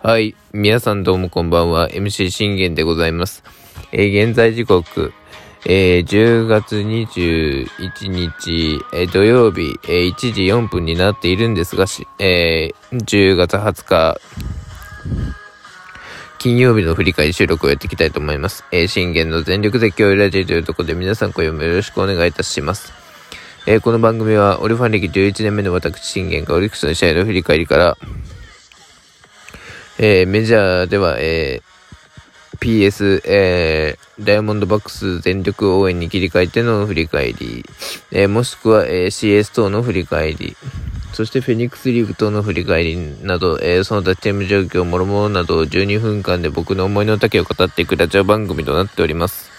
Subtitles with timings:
[0.00, 0.36] はい。
[0.52, 1.88] 皆さんどうもこんばんは。
[1.88, 3.42] MC 信玄でございます。
[3.92, 5.14] えー、現在時刻、
[5.64, 11.86] えー、10月21日、えー、土曜日、え、1時4分になっているんですが、
[12.18, 14.20] え、10月20日、
[16.38, 18.64] 金曜日の振り返り収録をやっていきたいと思います。
[18.70, 22.92] え、信玄の全力絶叫ラジオというところで皆さん今夜もよろしくお願いいたします。
[23.66, 27.98] え、この番組は、オリファン歴11年目の私信玄がオリックスの試合の振り返りから、
[30.00, 37.64] えー、メジャーでは、えー、PS、えー、ダイヤモンドバックス全力応援に切り替えての振り返り、
[38.12, 40.56] えー、もしくは、えー、CS 等の振り返り、
[41.12, 49.50] そしてフェニックスリーグ等の振り返りなど、えー、その他チーム状況、もろもろなど12分間で僕の思いの丈を語っていくラジオ番組となっております。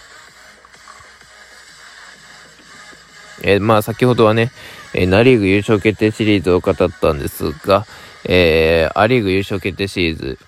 [3.44, 4.54] えー、まあ先ほどはね、
[4.94, 7.86] えー、ナリーグ優勝決定シリーズを語ったんですが、
[8.26, 10.40] えー、アリーグ優勝決定シリーズ。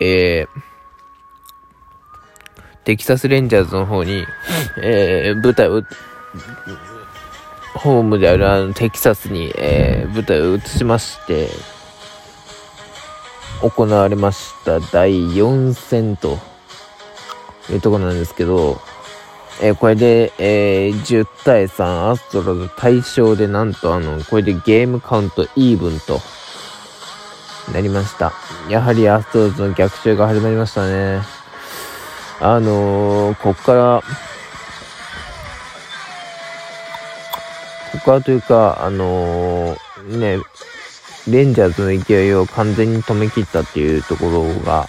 [0.00, 0.60] えー、
[2.84, 4.26] テキサスレンジャーズの方に、
[4.82, 5.82] えー、舞台を、
[7.74, 11.48] ホームであるあのテキサスに、えー、舞台を移しまして、
[13.62, 16.38] 行われました第4戦と
[17.70, 18.80] いうところなんですけど、
[19.62, 26.20] えー、これで、えー、10対3、アストロズ対象で、なんとあの、これでゲームカウントイーブンと
[27.72, 28.32] なりました。
[28.68, 31.20] やはりアストロズの逆襲が始まりましたね。
[32.40, 34.02] あのー、こっから、
[37.92, 39.76] ここからというか、あの、
[40.08, 40.38] ね、
[41.28, 44.88] レンジャーズの勢いを完全に止め切ったっていうところが、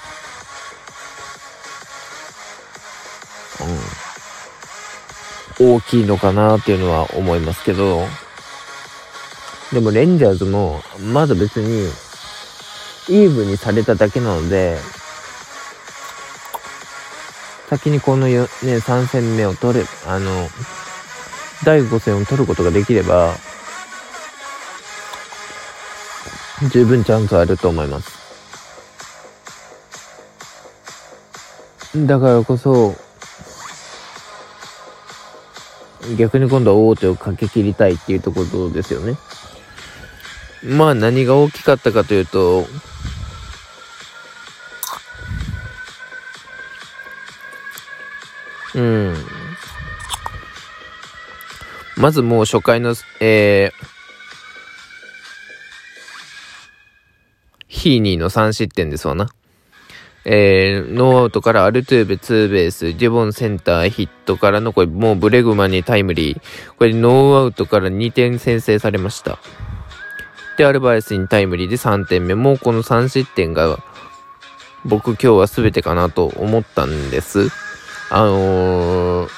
[5.60, 8.02] 大きいのかなっていうのは思いますけど、
[9.72, 11.90] でもレンジャーズも、まだ別に、
[13.08, 14.78] イーブンにされただけなので、
[17.70, 20.48] 先にこのね、3戦目を取れ、あの、
[21.64, 23.34] 第5戦を取ることができれば、
[26.72, 28.16] 十分チャンスあると思います。
[31.96, 32.96] だからこそ、
[36.18, 39.18] 逆に今度は大手をかけ切りたいっていうところですよね。
[40.64, 42.66] まあ何が大きかったかというと、
[48.76, 49.16] うん。
[51.98, 53.86] まずもう初回の、えー、
[57.68, 59.30] ヒーニーの3失点ですわな。
[60.28, 66.42] えー、ノーアウトからアルトゥーベツーベース、デュボンセンターヒットからの、これもうブレグマにタイムリー。
[66.78, 69.38] これノーアウトから2点先制されました。
[70.58, 72.34] で、アルバレスにタイムリーで3点目。
[72.34, 73.78] もうこの3失点が、
[74.84, 77.50] 僕今日は全てかなと思ったんです。
[78.10, 79.30] あのー、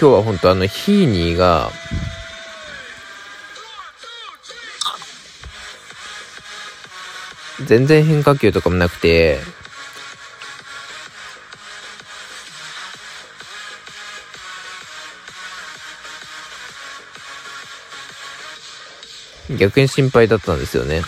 [0.00, 1.70] 今日は本当あの、ヒーニーが、
[7.62, 9.38] 全然変化球とかもなくて、
[19.58, 21.02] 逆に心配だったんですよね。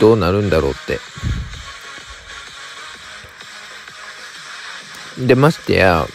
[0.00, 0.98] どうなるんだろうって。
[5.26, 6.06] で、ましてや、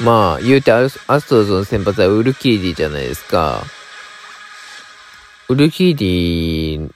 [0.00, 0.98] まあ、言うてアス
[1.28, 3.64] トロズの先発はウルキーディじゃないですか。
[5.50, 6.90] ウルキーディ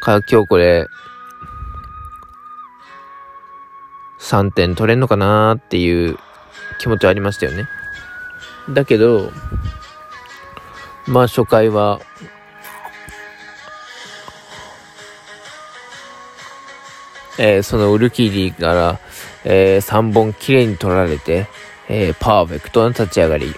[0.00, 0.86] か今日これ、
[4.18, 6.16] 3点取れんのかなっていう
[6.78, 7.68] 気持ちはありましたよね。
[8.70, 9.30] だけど、
[11.06, 12.00] まあ初回は、
[17.38, 19.00] えー、そのウルキーディから、
[19.44, 21.46] えー、3本きれいに取られて、
[21.90, 23.54] えー、パーフェクトな立ち上がり。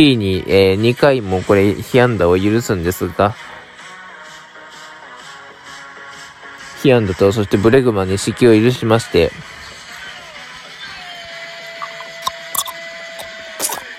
[0.00, 3.34] 日に、えー、2回もこれ、被安打を許すんですが、
[6.82, 9.30] 被安打と、そしてブレグマに死球を許しまして、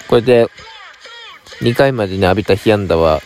[0.07, 0.47] これで、
[1.61, 3.21] 2回までに浴びた被安打は、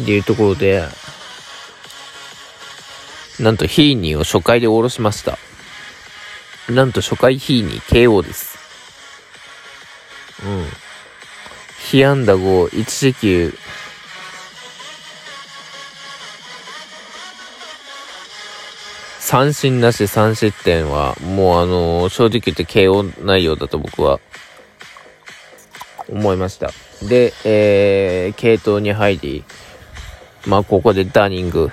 [0.00, 0.84] っていうところで、
[3.40, 5.38] なんとヒーニーを初回で下ろしました。
[6.72, 8.58] なんと初回ヒーに KO です。
[10.44, 10.64] うん。
[11.90, 13.54] 被安打後、1四球、
[19.20, 24.20] 三振なし3失点は、もうあのー、正直言って KO 内容だと僕は
[26.08, 26.72] 思いました。
[27.02, 29.44] で、えー、系統に入り、
[30.46, 31.70] まあ、ここでダーニング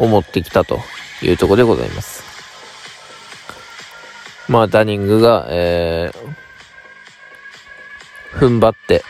[0.00, 0.80] を持ってきたと
[1.22, 2.24] いうところでございます。
[4.48, 9.04] まあ、ダニングが、えー、踏ん張って、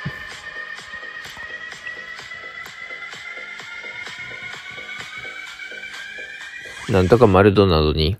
[6.90, 8.16] なんとかマルドナドに、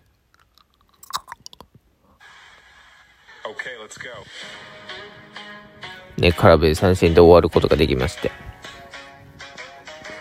[6.19, 8.31] ね、空振り三振で終わることができまして。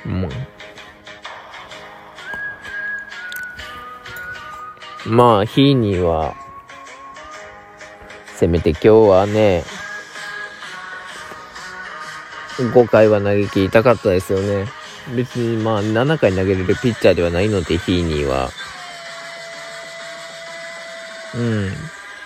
[0.03, 0.31] もう。
[5.05, 6.35] まあ、日には、
[8.35, 9.63] せめて今日はね、
[12.57, 14.67] 5回は投げ切りたかったですよね。
[15.15, 18.49] 別にまあ7回投げれるピッチャーではないので、ヒーニーは。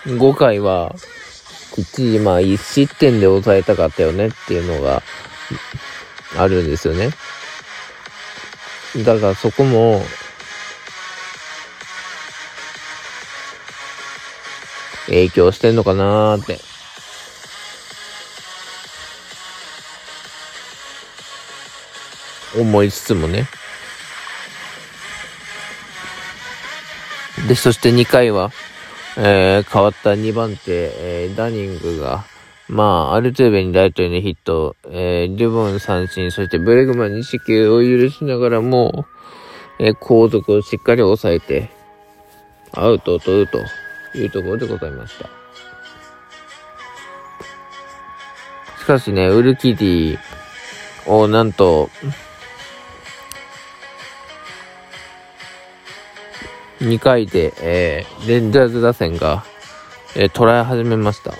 [0.06, 0.18] うん。
[0.18, 0.94] 5回は、
[1.74, 5.02] きっちりまあ1失点で抑えたかったよねっていうのが
[6.36, 7.10] あるんですよね。
[9.04, 10.02] だからそこも、
[15.06, 16.58] 影響してんのかなーって。
[22.58, 23.46] 思いつつもね。
[27.48, 28.50] で、そして2回は、
[29.16, 32.24] えー、変わった2番手、えー、ダニングが、
[32.68, 39.04] まあ、アルトゥーベにライトへのヒット、えー、リュボン三振、そしてブレグマンに死球を許しながらも、
[39.78, 41.70] えー、後続をしっかり抑えて、
[42.72, 43.58] アウトを取ると
[44.14, 45.28] いうところでございました。
[48.78, 50.18] しかしね、ウルキディ
[51.06, 51.90] をなんと、
[56.80, 59.44] 2回で、えー、レンジャーズ打線が、
[60.16, 61.32] えー、捉え始めました。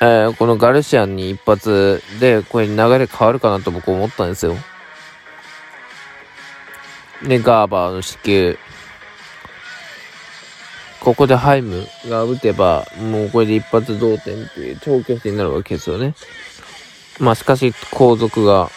[0.00, 4.54] えー、このガルシアンに一発で、これ流れ変わるかなと僕思ったんですよ。
[7.22, 8.58] で、ガーバーの死球。
[11.00, 16.14] ここでハイムが打てば、もうこれで一発同点っていう超巨人になるわけですよね。
[17.20, 18.70] まあしかし、後続が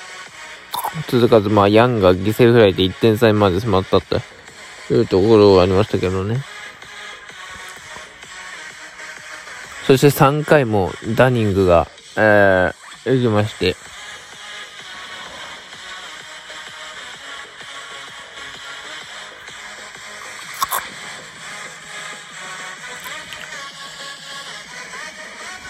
[1.07, 4.21] 続かず、まあヤンが犠牲フライで1点差にまで迫ったって。
[4.94, 6.41] いうところがありましたけどね。
[9.88, 11.88] そして3回もダニングが、
[12.18, 13.75] えー、行きまして、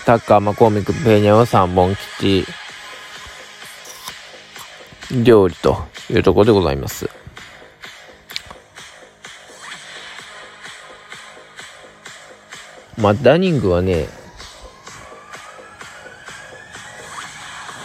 [0.05, 2.45] タッカー、マコーミック、ペーニャは3本吉、
[5.23, 7.09] 料理というところでございます。
[12.97, 14.07] まあ、ダニングはね、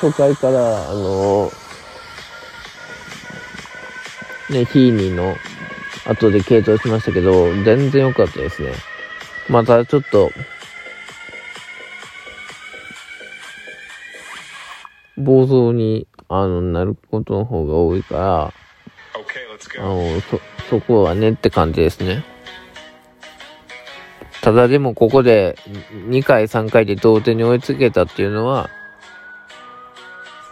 [0.01, 1.51] 初回から、あの、
[4.51, 5.37] ね、ヒーニーの
[6.07, 8.73] 後で継投しましたけど、全然良かったですね。
[9.49, 10.31] またちょっと、
[15.17, 18.53] 暴走に、あの、なることの方が多いから、
[19.79, 22.25] あの、そ、そこはねって感じですね。
[24.43, 25.59] ただでもここで
[26.09, 28.71] 2回3回で同点に追いつけたっていうのは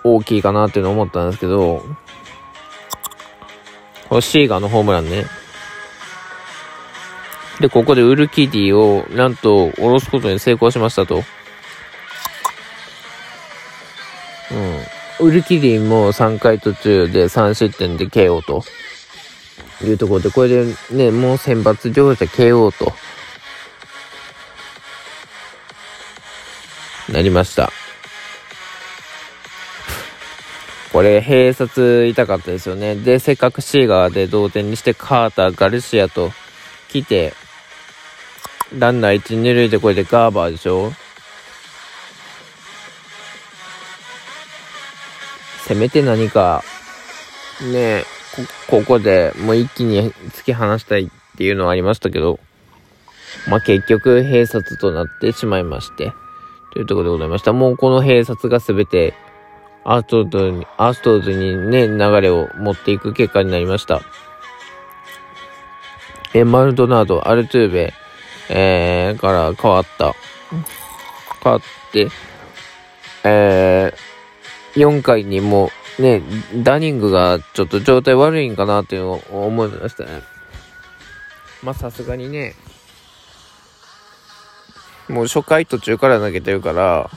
[0.03, 1.85] 大きいかなっていうのを思ったんですけど、
[4.09, 5.25] このシーガーのホームランね。
[7.61, 11.23] で、ここでウルキディをなんと下ろすことに成功しましたと。
[15.21, 15.27] うん。
[15.27, 18.65] ウルキディも3回途中で3失点で KO と
[19.85, 22.93] いうところで、これでね、もう選抜上者 KO と。
[27.13, 27.71] なりました。
[30.93, 32.95] これ、併殺痛かったですよね。
[32.95, 36.31] で、せっかくシーガーで同点にしてカーター、ガルシアと
[36.89, 37.35] 来て、
[38.79, 40.93] ランナー1、2塁でこれでガーバーでしょ
[45.67, 46.63] せめて何か、
[47.73, 48.05] ね
[48.69, 52.39] こ、ここでもう一気に突き放したいっていうのはありましたけど、
[53.49, 56.13] まあ、結局閉殺となってしまいまして。
[56.75, 57.53] というところでございました。
[57.53, 59.15] もうこの閉殺がすべて、
[59.85, 64.03] アーストーズに、アストーズにね、流れを持っていく結果になりました。
[66.35, 67.95] え、マルドナード、アルトゥーベ、
[68.49, 70.15] えー、から変わった。
[71.45, 72.09] 変わって、
[73.23, 74.14] えー、
[74.75, 76.23] 4回にもね、
[76.57, 80.23] ダニングがちょっと状態悪いんかなっていうのを思いましたね。
[81.63, 82.55] まあさすがにね、
[85.09, 87.11] もう初回途中から投げてるから、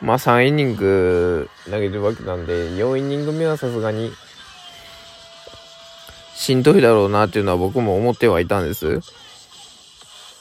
[0.00, 4.12] まあ3イニング投げてるわけなんで、4イニング目はさすがに
[6.34, 9.00] しんどいだろうなっていうのは僕も思ってはいたんです。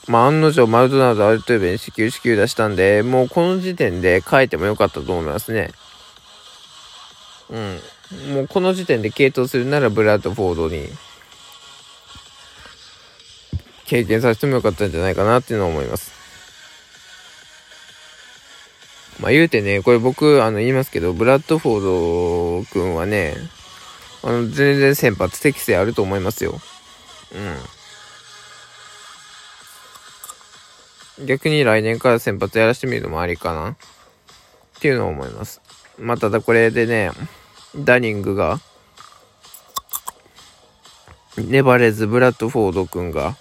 [0.08, 5.72] まあ案の定マルドナードアルトゥーベに始球始球出したんで、もうこの時点で変えてもよかったと思いますね。
[7.50, 7.80] うん。
[8.34, 10.88] もうこの時点で継投するならブラッドフォードに
[13.86, 16.12] 経験させてもよかったんじゃないかなっていうのは思います。
[19.20, 23.36] まあ言うてね、これ僕、あの言いますけど、ブラッドフォード君はね、
[24.24, 26.60] あの、全然先発適性あると思いますよ。
[31.20, 31.26] うん。
[31.26, 33.76] 逆に来年から先発やらしてみるのもありかなっ
[34.80, 35.62] ていうのを思います。
[36.00, 37.12] まあ、ただこれでね、
[37.76, 38.60] ダニングが、
[41.38, 43.38] 粘れずブラッドフォード君が、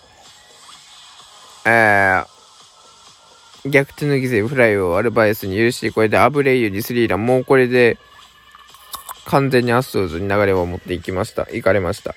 [1.65, 7.99] えー、逆転の犠牲フライをアルバイスに許し、これでアブレイユにスリーラン、もうこれで、
[9.25, 11.43] 完全にアストロズに流れを持っていきました。
[11.53, 12.15] 行かれました。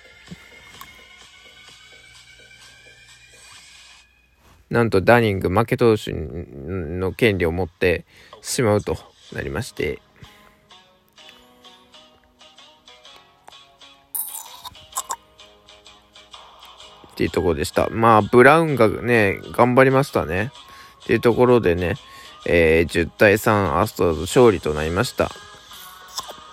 [4.69, 8.05] なんとダニング負け投手の権利を持って
[8.41, 8.98] しまうと
[9.33, 10.01] なりまして、
[17.21, 17.87] っていうところでした。
[17.91, 20.51] まあ、ブラウンがね、頑張りましたね。
[21.03, 21.95] っていうところでね、
[22.47, 25.29] えー、10対3アストロズ勝利となりました。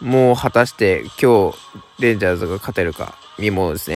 [0.02, 1.58] もう果たして今日
[1.98, 3.86] レンジャーズが勝てるか見ものですね。